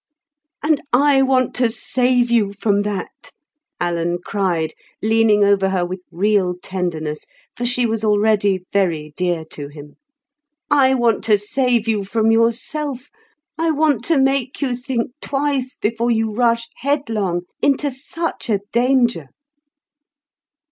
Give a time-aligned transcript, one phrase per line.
[0.63, 3.29] "And I want to save you from that,"
[3.79, 9.67] Alan cried, leaning over her with real tenderness, for she was already very dear to
[9.67, 9.97] him.
[10.71, 13.11] "I want to save you from yourself;
[13.59, 19.27] I want to make you think twice before you rush headlong into such a danger."